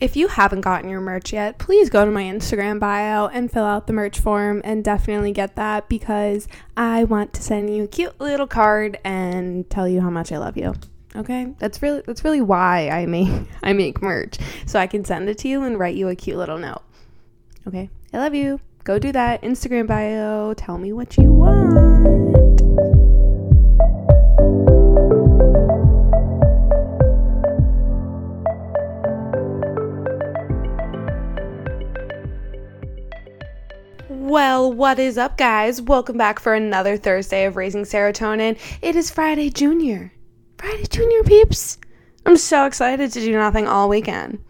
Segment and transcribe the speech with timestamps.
[0.00, 3.66] If you haven't gotten your merch yet, please go to my Instagram bio and fill
[3.66, 7.86] out the merch form and definitely get that because I want to send you a
[7.86, 10.72] cute little card and tell you how much I love you.
[11.14, 11.52] Okay?
[11.58, 13.28] That's really that's really why I make
[13.62, 14.38] I make merch.
[14.64, 16.82] So I can send it to you and write you a cute little note.
[17.66, 17.90] Okay?
[18.14, 18.58] I love you.
[18.84, 19.42] Go do that.
[19.42, 20.54] Instagram bio.
[20.54, 22.89] Tell me what you want.
[34.20, 35.80] Well, what is up, guys?
[35.80, 38.58] Welcome back for another Thursday of Raising Serotonin.
[38.82, 40.12] It is Friday Junior.
[40.58, 41.78] Friday Junior, peeps.
[42.26, 44.44] I'm so excited to do nothing all weekend.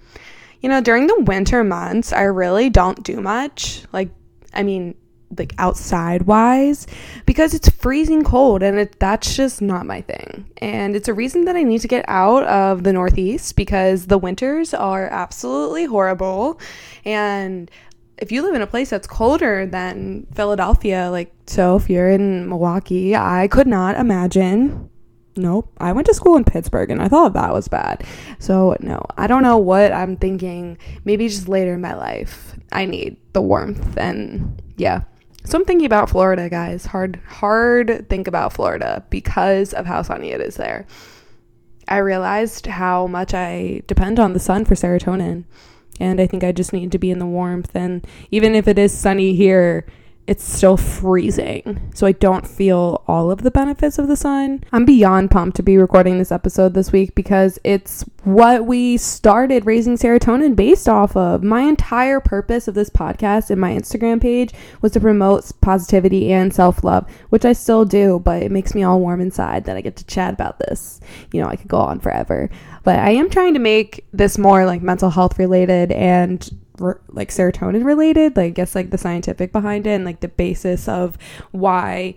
[0.61, 3.85] You know, during the winter months, I really don't do much.
[3.93, 4.11] Like,
[4.53, 4.97] I mean,
[5.39, 6.89] like outside wise
[7.25, 10.51] because it's freezing cold and it, that's just not my thing.
[10.57, 14.19] And it's a reason that I need to get out of the Northeast because the
[14.19, 16.61] winters are absolutely horrible.
[17.05, 17.71] And
[18.21, 22.49] if you live in a place that's colder than Philadelphia, like so if you're in
[22.49, 24.91] Milwaukee, I could not imagine.
[25.37, 25.73] Nope.
[25.79, 28.05] I went to school in Pittsburgh and I thought that was bad.
[28.39, 30.77] So, no, I don't know what I'm thinking.
[31.05, 35.03] Maybe just later in my life, I need the warmth and yeah.
[35.45, 36.85] So I'm thinking about Florida, guys.
[36.85, 40.87] Hard, hard think about Florida because of how sunny it is there.
[41.89, 45.45] I realized how much I depend on the sun for serotonin
[46.01, 47.75] and I think I just need to be in the warmth.
[47.75, 49.87] And even if it is sunny here,
[50.31, 51.91] it's still freezing.
[51.93, 54.63] So I don't feel all of the benefits of the sun.
[54.71, 59.67] I'm beyond pumped to be recording this episode this week because it's what we started
[59.67, 61.43] raising serotonin based off of.
[61.43, 66.55] My entire purpose of this podcast and my Instagram page was to promote positivity and
[66.55, 69.81] self love, which I still do, but it makes me all warm inside that I
[69.81, 71.01] get to chat about this.
[71.33, 72.51] You know, I could go on forever.
[72.83, 76.49] But I am trying to make this more like mental health related and
[77.09, 80.89] like serotonin related like i guess like the scientific behind it and like the basis
[80.89, 81.19] of
[81.51, 82.15] why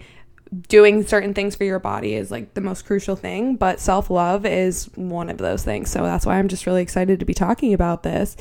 [0.68, 3.56] doing certain things for your body is like the most crucial thing.
[3.56, 5.90] But self-love is one of those things.
[5.90, 8.36] So that's why i'm just really excited to be talking about this.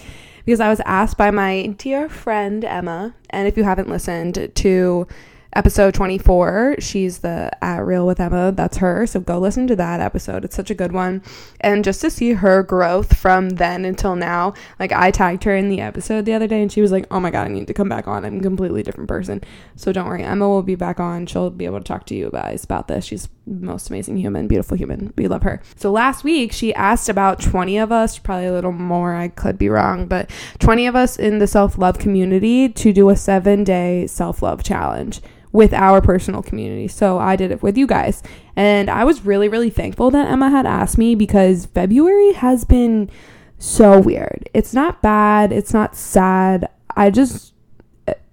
[0.45, 5.07] Because i was asked by my dear friend emma and if you haven't listened to
[5.55, 6.77] episode 24.
[6.79, 8.53] She's the at real with Emma.
[8.53, 9.07] That's her.
[9.07, 10.45] So go listen to that episode.
[10.45, 11.23] It's such a good one.
[11.61, 15.69] And just to see her growth from then until now, like I tagged her in
[15.69, 17.75] the episode the other day and she was like, oh my God, I need to
[17.75, 18.25] come back on.
[18.25, 19.43] I'm a completely different person.
[19.77, 20.23] So don't worry.
[20.23, 21.27] Emma will be back on.
[21.27, 23.05] She'll be able to talk to you guys about this.
[23.05, 25.13] She's most amazing human, beautiful human.
[25.17, 25.61] We love her.
[25.77, 29.59] So last week she asked about 20 of us, probably a little more, I could
[29.59, 30.31] be wrong, but
[30.61, 34.63] 20 of us in the self love community to do a seven day self love
[34.63, 35.21] challenge
[35.53, 36.89] with our personal community.
[36.89, 38.23] So I did it with you guys.
[38.57, 43.11] And I was really, really thankful that Emma had asked me because February has been
[43.59, 44.49] so weird.
[44.55, 46.69] It's not bad, it's not sad.
[46.97, 47.53] I just,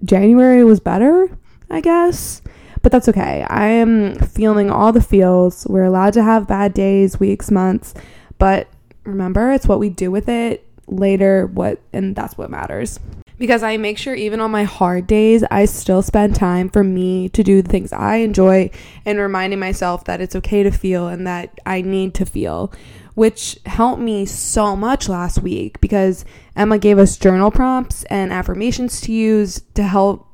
[0.03, 1.29] January was better,
[1.69, 2.41] I guess.
[2.81, 3.45] But that's okay.
[3.49, 5.67] I am feeling all the feels.
[5.67, 7.93] We're allowed to have bad days, weeks, months.
[8.37, 8.69] But
[9.03, 12.97] remember, it's what we do with it later, what, and that's what matters
[13.39, 17.29] because I make sure even on my hard days, I still spend time for me
[17.29, 18.69] to do the things I enjoy
[19.05, 22.71] and reminding myself that it's okay to feel and that I need to feel,
[23.15, 28.99] which helped me so much last week because Emma gave us journal prompts and affirmations
[29.01, 30.27] to use to help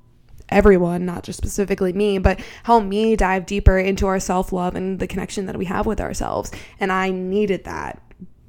[0.49, 4.99] everyone, not just specifically me, but help me dive deeper into our self love and
[4.99, 6.51] the connection that we have with ourselves.
[6.79, 8.01] And I needed that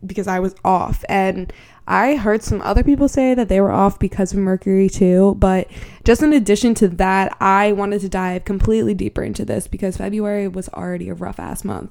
[0.07, 1.05] because I was off.
[1.09, 1.53] And
[1.89, 5.69] I heard some other people say that they were off because of Mercury too, but
[6.05, 10.49] just in addition to that, I wanted to dive completely deeper into this because February
[10.49, 11.91] was already a rough ass month.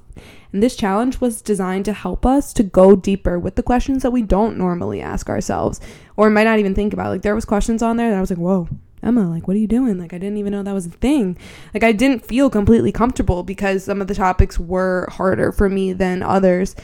[0.52, 4.10] And this challenge was designed to help us to go deeper with the questions that
[4.10, 5.80] we don't normally ask ourselves
[6.16, 7.08] or might not even think about.
[7.08, 8.68] Like there was questions on there that I was like, "Whoa,
[9.02, 9.98] Emma, like, what are you doing?
[9.98, 11.36] Like, I didn't even know that was a thing.
[11.72, 15.92] Like, I didn't feel completely comfortable because some of the topics were harder for me
[15.92, 16.74] than others.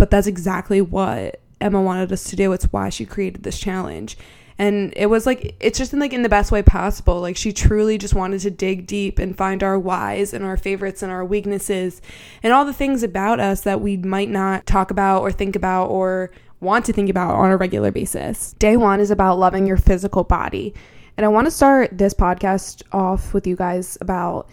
[0.00, 2.54] But that's exactly what Emma wanted us to do.
[2.54, 4.16] It's why she created this challenge.
[4.56, 7.20] And it was like, it's just in like in the best way possible.
[7.20, 11.02] Like she truly just wanted to dig deep and find our whys and our favorites
[11.02, 12.00] and our weaknesses
[12.42, 15.88] and all the things about us that we might not talk about or think about
[15.88, 16.30] or
[16.60, 18.54] want to think about on a regular basis.
[18.54, 20.72] Day one is about loving your physical body.
[21.18, 24.48] And I want to start this podcast off with you guys about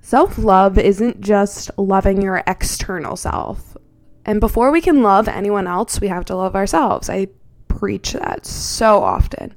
[0.00, 3.76] self love isn't just loving your external self.
[4.24, 7.10] And before we can love anyone else, we have to love ourselves.
[7.10, 7.28] I
[7.68, 9.54] preach that so often.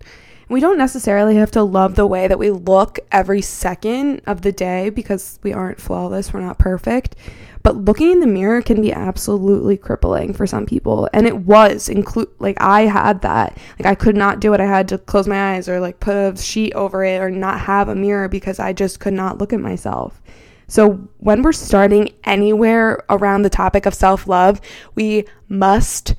[0.48, 4.52] We don't necessarily have to love the way that we look every second of the
[4.52, 7.16] day because we aren't flawless, we're not perfect.
[7.64, 11.10] But looking in the mirror can be absolutely crippling for some people.
[11.14, 13.58] And it was include like I had that.
[13.80, 14.60] Like I could not do it.
[14.60, 17.62] I had to close my eyes or like put a sheet over it or not
[17.62, 20.22] have a mirror because I just could not look at myself.
[20.68, 24.62] So, when we're starting anywhere around the topic of self love,
[24.96, 26.16] we must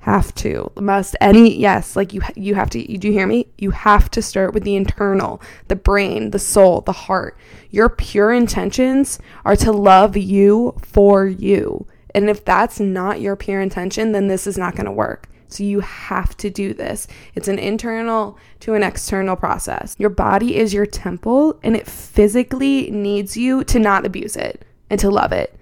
[0.00, 3.46] have to must any yes like you you have to you do you hear me?
[3.58, 7.36] You have to start with the internal the brain the soul the heart.
[7.70, 11.86] Your pure intentions are to love you for you.
[12.14, 15.64] And if that's not your pure intention then this is not going to work so
[15.64, 17.08] you have to do this.
[17.34, 19.96] It's an internal to an external process.
[19.98, 25.00] Your body is your temple and it physically needs you to not abuse it and
[25.00, 25.54] to love it.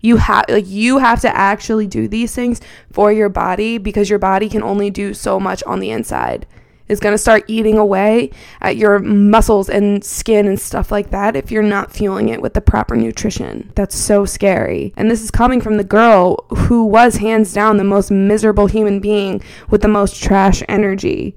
[0.00, 2.60] You have like you have to actually do these things
[2.92, 6.46] for your body because your body can only do so much on the inside
[6.88, 11.34] is going to start eating away at your muscles and skin and stuff like that
[11.36, 13.72] if you're not fueling it with the proper nutrition.
[13.74, 14.92] That's so scary.
[14.96, 19.00] And this is coming from the girl who was hands down the most miserable human
[19.00, 21.34] being with the most trash energy.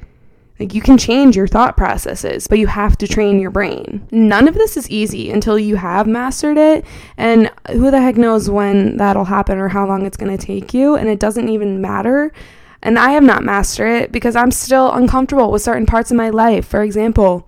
[0.60, 4.08] Like you can change your thought processes, but you have to train your brain.
[4.12, 6.84] None of this is easy until you have mastered it,
[7.16, 10.74] and who the heck knows when that'll happen or how long it's going to take
[10.74, 12.34] you, and it doesn't even matter
[12.82, 16.30] and I have not mastered it because I'm still uncomfortable with certain parts of my
[16.30, 16.66] life.
[16.68, 17.48] For example,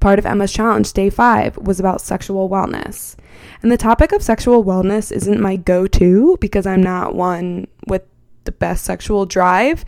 [0.00, 3.16] part of Emma's challenge, day five, was about sexual wellness.
[3.62, 8.02] And the topic of sexual wellness isn't my go to because I'm not one with
[8.44, 9.84] the best sexual drive,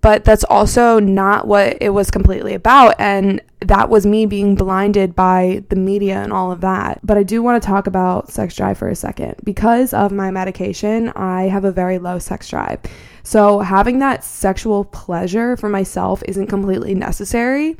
[0.00, 2.94] but that's also not what it was completely about.
[2.98, 7.00] And that was me being blinded by the media and all of that.
[7.02, 9.34] But I do want to talk about sex drive for a second.
[9.42, 12.80] Because of my medication, I have a very low sex drive.
[13.24, 17.76] So, having that sexual pleasure for myself isn't completely necessary.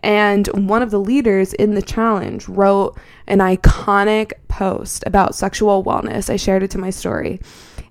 [0.00, 6.28] And one of the leaders in the challenge wrote an iconic post about sexual wellness.
[6.28, 7.40] I shared it to my story.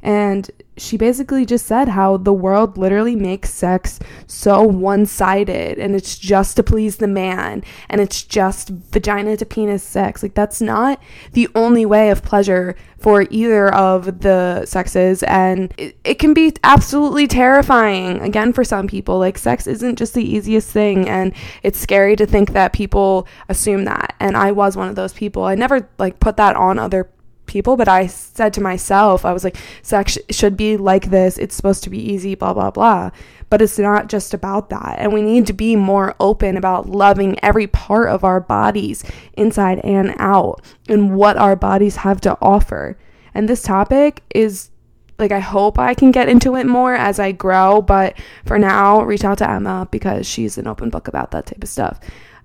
[0.04, 5.96] And she basically just said how the world literally makes sex so one sided and
[5.96, 10.24] it's just to please the man and it's just vagina to penis sex.
[10.24, 11.02] Like, that's not
[11.34, 15.24] the only way of pleasure for either of the sexes.
[15.24, 19.20] And it, it can be absolutely terrifying, again, for some people.
[19.20, 21.10] Like, sex isn't just the easiest thing.
[21.10, 21.34] And
[21.64, 24.16] it's scary to think that people assume that.
[24.20, 25.44] And I was one of those people.
[25.44, 27.21] I never like put that on other people,
[27.59, 31.38] but I said to myself, I was like, sex should be like this.
[31.38, 33.12] It's supposed to be easy, blah, blah, blah.
[33.50, 34.95] But it's not just about that.
[35.00, 39.03] And we need to be more open about loving every part of our bodies,
[39.33, 42.98] inside and out, and what our bodies have to offer.
[43.33, 44.69] And this topic is
[45.19, 49.03] like I hope I can get into it more as I grow, but for now,
[49.03, 52.00] reach out to Emma because she's an open book about that type of stuff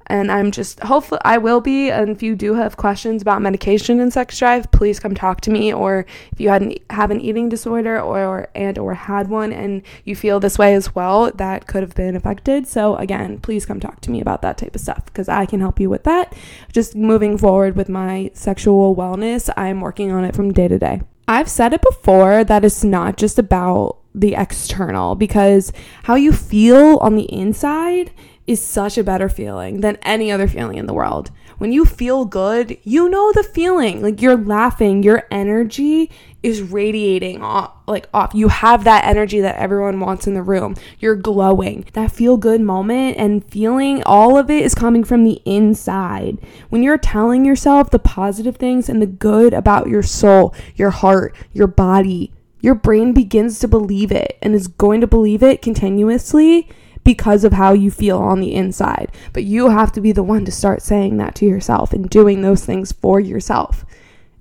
[0.08, 1.90] and I'm just hopefully I will be.
[1.90, 5.50] And if you do have questions about medication and sex drive, please come talk to
[5.50, 5.72] me.
[5.72, 9.82] Or if you had an, have an eating disorder or and or had one and
[10.04, 12.66] you feel this way as well, that could have been affected.
[12.66, 15.60] So again, please come talk to me about that type of stuff because I can
[15.60, 16.34] help you with that.
[16.72, 20.78] Just moving forward with my sexual wellness, I am working on it from day to
[20.78, 21.02] day.
[21.28, 25.72] I've said it before that it's not just about the external because
[26.04, 28.12] how you feel on the inside
[28.46, 31.30] is such a better feeling than any other feeling in the world.
[31.58, 34.02] When you feel good, you know the feeling.
[34.02, 36.10] Like you're laughing, your energy
[36.42, 38.34] is radiating off, like off.
[38.34, 40.76] You have that energy that everyone wants in the room.
[40.98, 41.86] You're glowing.
[41.94, 46.38] That feel good moment and feeling, all of it is coming from the inside.
[46.68, 51.34] When you're telling yourself the positive things and the good about your soul, your heart,
[51.52, 56.68] your body, your brain begins to believe it and is going to believe it continuously
[57.06, 59.10] because of how you feel on the inside.
[59.32, 62.42] But you have to be the one to start saying that to yourself and doing
[62.42, 63.86] those things for yourself.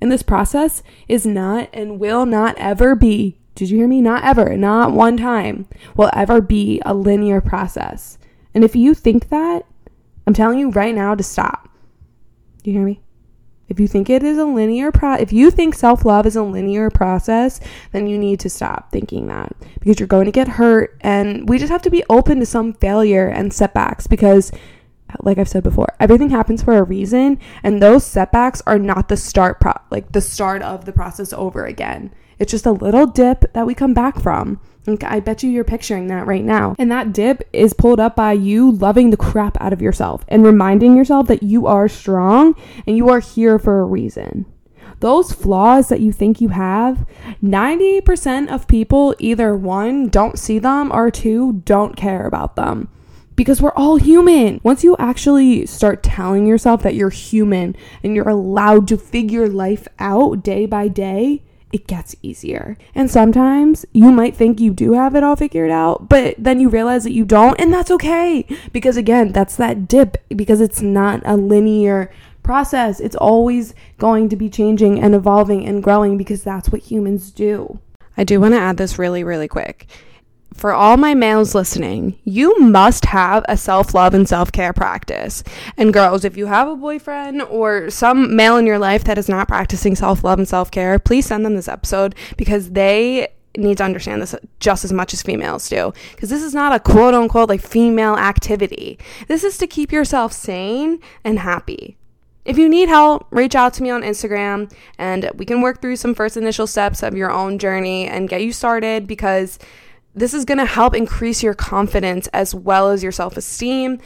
[0.01, 4.01] And this process is not and will not ever be, did you hear me?
[4.01, 8.17] Not ever, not one time, will ever be a linear process.
[8.53, 9.65] And if you think that,
[10.25, 11.69] I'm telling you right now to stop.
[12.63, 12.99] Do you hear me?
[13.67, 16.89] If you think it is a linear pro if you think self-love is a linear
[16.89, 17.59] process,
[17.91, 21.57] then you need to stop thinking that because you're going to get hurt and we
[21.57, 24.51] just have to be open to some failure and setbacks because
[25.21, 29.17] like I've said before, everything happens for a reason and those setbacks are not the
[29.17, 32.13] start pro- like the start of the process over again.
[32.37, 34.59] It's just a little dip that we come back from.
[34.87, 36.75] I bet you you're picturing that right now.
[36.77, 40.43] And that dip is pulled up by you loving the crap out of yourself and
[40.43, 44.45] reminding yourself that you are strong and you are here for a reason.
[45.01, 47.05] Those flaws that you think you have,
[47.43, 52.87] 90% of people either one, don't see them, or two, don't care about them
[53.35, 54.61] because we're all human.
[54.63, 59.87] Once you actually start telling yourself that you're human and you're allowed to figure life
[59.99, 61.43] out day by day,
[61.75, 62.77] it gets easier.
[62.95, 66.69] And sometimes you might think you do have it all figured out, but then you
[66.69, 68.47] realize that you don't, and that's okay.
[68.71, 72.09] Because again, that's that dip, because it's not a linear
[72.43, 73.01] process.
[73.01, 77.79] It's always going to be changing and evolving and growing because that's what humans do.
[78.15, 79.85] I do want to add this really, really quick
[80.55, 85.43] for all my males listening, you must have a self love and self care practice.
[85.77, 89.29] And girls, if you have a boyfriend or some male in your life that is
[89.29, 93.77] not practicing self love and self care, please send them this episode because they need
[93.77, 95.93] to understand this just as much as females do.
[96.11, 98.97] Because this is not a quote unquote like female activity.
[99.27, 101.97] This is to keep yourself sane and happy.
[102.45, 105.95] If you need help, reach out to me on Instagram and we can work through
[105.95, 109.57] some first initial steps of your own journey and get you started because
[110.15, 113.99] this is going to help increase your confidence as well as your self esteem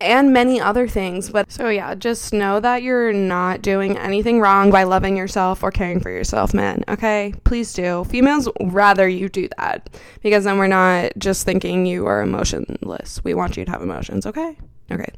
[0.00, 1.30] and many other things.
[1.30, 5.70] But so, yeah, just know that you're not doing anything wrong by loving yourself or
[5.70, 6.82] caring for yourself, men.
[6.88, 7.34] Okay?
[7.44, 8.04] Please do.
[8.04, 9.90] Females rather you do that
[10.22, 13.22] because then we're not just thinking you are emotionless.
[13.22, 14.56] We want you to have emotions, okay?
[14.90, 15.12] Okay.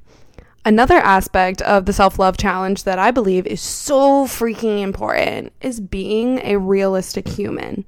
[0.65, 5.81] Another aspect of the self love challenge that I believe is so freaking important is
[5.81, 7.85] being a realistic human.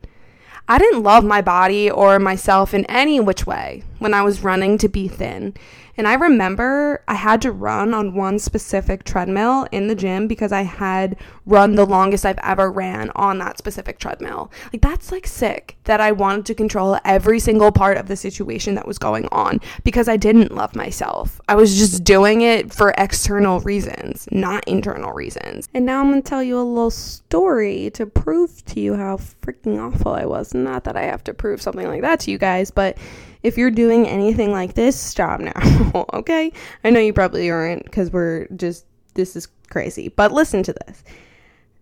[0.66, 4.76] I didn't love my body or myself in any which way when I was running
[4.78, 5.54] to be thin.
[5.96, 10.52] And I remember I had to run on one specific treadmill in the gym because
[10.52, 14.50] I had run the longest I've ever ran on that specific treadmill.
[14.73, 18.75] Like, that's like sick that I wanted to control every single part of the situation
[18.75, 21.40] that was going on because I didn't love myself.
[21.49, 25.66] I was just doing it for external reasons, not internal reasons.
[25.73, 29.80] And now I'm gonna tell you a little story to prove to you how freaking
[29.80, 30.52] awful I was.
[30.52, 32.99] Not that I have to prove something like that to you guys, but
[33.44, 36.50] if you're doing anything like this, stop now, okay?
[36.82, 40.08] I know you probably aren't because we're just, this is crazy.
[40.08, 41.04] But listen to this.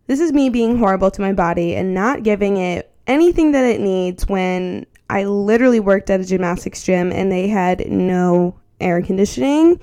[0.09, 3.81] This is me being horrible to my body and not giving it anything that it
[3.81, 9.79] needs when I literally worked at a gymnastics gym and they had no air conditioning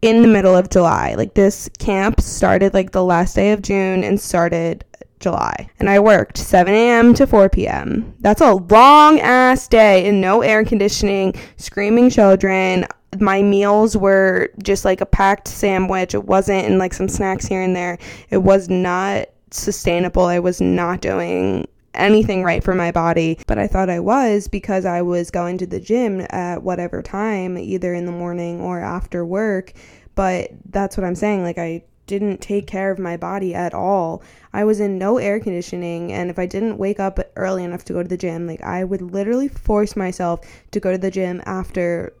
[0.00, 1.14] in the middle of July.
[1.14, 4.84] Like this camp started like the last day of June and started
[5.22, 5.68] July.
[5.78, 7.14] And I worked 7 a.m.
[7.14, 8.14] to 4 p.m.
[8.20, 12.86] That's a long ass day and no air conditioning, screaming children.
[13.18, 16.14] My meals were just like a packed sandwich.
[16.14, 17.98] It wasn't in like some snacks here and there.
[18.30, 20.24] It was not sustainable.
[20.24, 24.84] I was not doing anything right for my body, but I thought I was because
[24.84, 29.24] I was going to the gym at whatever time, either in the morning or after
[29.24, 29.72] work.
[30.14, 31.42] But that's what I'm saying.
[31.42, 34.22] Like, I didn't take care of my body at all.
[34.52, 37.92] I was in no air conditioning, and if I didn't wake up early enough to
[37.92, 40.40] go to the gym, like I would literally force myself
[40.72, 42.12] to go to the gym after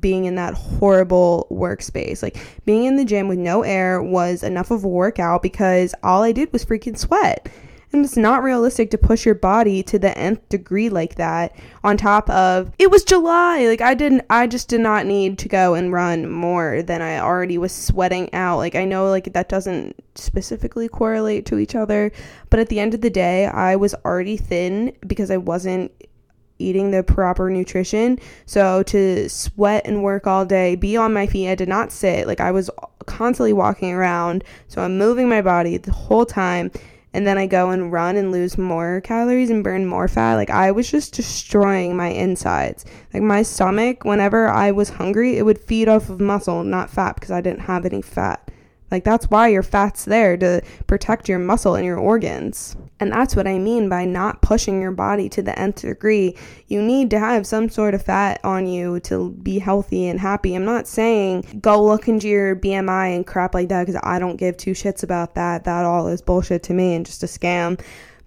[0.00, 2.22] being in that horrible workspace.
[2.22, 6.22] Like being in the gym with no air was enough of a workout because all
[6.22, 7.48] I did was freaking sweat.
[7.92, 11.96] And it's not realistic to push your body to the nth degree like that on
[11.96, 13.66] top of it was July.
[13.66, 17.18] Like I didn't I just did not need to go and run more than I
[17.18, 18.58] already was sweating out.
[18.58, 22.12] Like I know like that doesn't specifically correlate to each other,
[22.50, 25.90] but at the end of the day, I was already thin because I wasn't
[26.58, 28.18] eating the proper nutrition.
[28.46, 32.26] So to sweat and work all day, be on my feet, I did not sit.
[32.26, 32.68] Like I was
[33.06, 34.44] constantly walking around.
[34.66, 36.70] So I'm moving my body the whole time
[37.18, 40.36] and then I go and run and lose more calories and burn more fat.
[40.36, 42.84] Like I was just destroying my insides.
[43.12, 47.16] Like my stomach, whenever I was hungry, it would feed off of muscle, not fat,
[47.16, 48.52] because I didn't have any fat.
[48.90, 52.76] Like that's why your fat's there to protect your muscle and your organs.
[53.00, 56.36] And that's what I mean by not pushing your body to the nth degree.
[56.66, 60.54] You need to have some sort of fat on you to be healthy and happy.
[60.54, 64.36] I'm not saying go look into your BMI and crap like that because I don't
[64.36, 65.64] give two shits about that.
[65.64, 67.80] That all is bullshit to me and just a scam.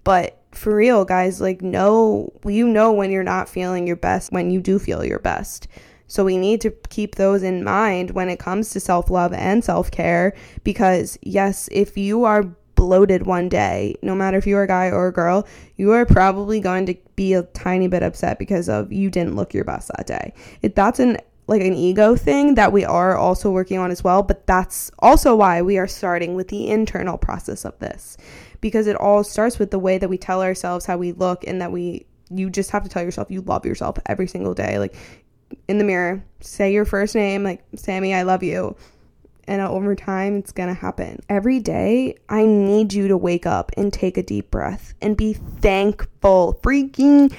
[0.04, 4.50] But for real, guys, like know you know when you're not feeling your best when
[4.50, 5.68] you do feel your best.
[6.12, 9.64] So we need to keep those in mind when it comes to self love and
[9.64, 12.42] self care because, yes, if you are
[12.74, 16.60] bloated one day, no matter if you're a guy or a girl, you are probably
[16.60, 20.06] going to be a tiny bit upset because of you didn't look your best that
[20.06, 20.34] day.
[20.60, 21.16] If that's an
[21.46, 25.34] like an ego thing that we are also working on as well, but that's also
[25.34, 28.18] why we are starting with the internal process of this
[28.60, 31.62] because it all starts with the way that we tell ourselves how we look and
[31.62, 32.04] that we
[32.34, 34.78] you just have to tell yourself you love yourself every single day.
[34.78, 34.94] Like
[35.68, 38.76] in the mirror, say your first name, like Sammy, I love you.
[39.48, 41.20] And over time, it's gonna happen.
[41.28, 45.32] Every day, I need you to wake up and take a deep breath and be
[45.32, 47.34] thankful, freaking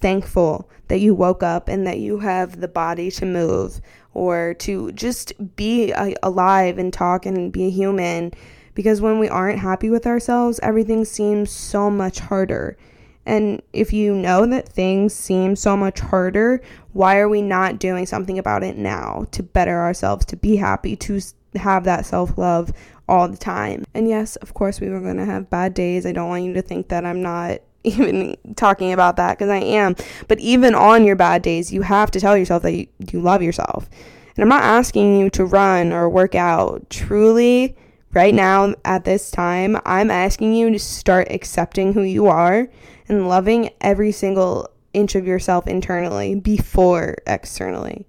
[0.00, 3.80] thankful that you woke up and that you have the body to move
[4.14, 8.32] or to just be uh, alive and talk and be a human
[8.74, 12.76] Because when we aren't happy with ourselves, everything seems so much harder.
[13.24, 16.60] And if you know that things seem so much harder,
[16.92, 20.96] why are we not doing something about it now to better ourselves, to be happy,
[20.96, 21.20] to
[21.54, 22.72] have that self love
[23.08, 23.84] all the time?
[23.94, 26.04] And yes, of course, we were going to have bad days.
[26.04, 29.58] I don't want you to think that I'm not even talking about that because I
[29.58, 29.94] am.
[30.26, 33.42] But even on your bad days, you have to tell yourself that you, you love
[33.42, 33.88] yourself.
[34.36, 36.88] And I'm not asking you to run or work out.
[36.90, 37.76] Truly,
[38.12, 42.68] right now at this time, I'm asking you to start accepting who you are
[43.08, 48.06] and loving every single inch of yourself internally before externally.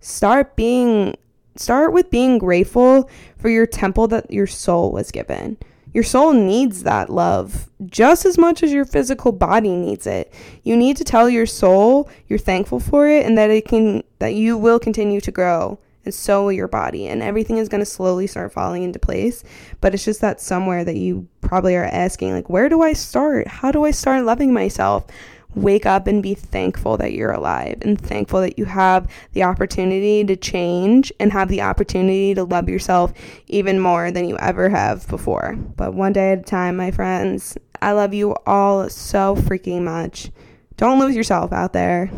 [0.00, 1.16] Start being
[1.56, 5.56] start with being grateful for your temple that your soul was given.
[5.92, 10.32] Your soul needs that love just as much as your physical body needs it.
[10.64, 14.34] You need to tell your soul you're thankful for it and that it can that
[14.34, 17.86] you will continue to grow and so will your body and everything is going to
[17.86, 19.42] slowly start falling into place
[19.80, 23.46] but it's just that somewhere that you probably are asking like where do i start
[23.46, 25.06] how do i start loving myself
[25.54, 30.24] wake up and be thankful that you're alive and thankful that you have the opportunity
[30.24, 33.12] to change and have the opportunity to love yourself
[33.46, 35.56] even more than you ever have before.
[35.76, 40.30] But one day at a time, my friends, I love you all so freaking much.
[40.76, 42.10] Don't lose yourself out there,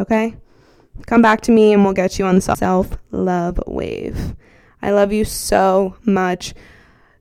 [0.00, 0.36] okay?
[1.06, 4.34] Come back to me and we'll get you on the self love wave.
[4.82, 6.54] I love you so much.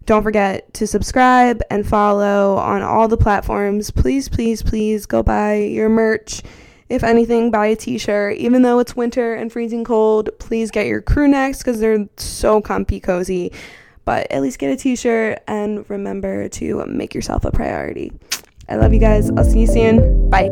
[0.06, 3.90] Don't forget to subscribe and follow on all the platforms.
[3.90, 6.44] Please, please, please go buy your merch.
[6.90, 8.38] If anything, buy a t shirt.
[8.38, 12.62] Even though it's winter and freezing cold, please get your crew necks because they're so
[12.62, 13.52] comfy, cozy.
[14.06, 18.12] But at least get a t shirt and remember to make yourself a priority.
[18.70, 19.32] I love you guys.
[19.32, 20.30] I'll see you soon.
[20.30, 20.50] Bye.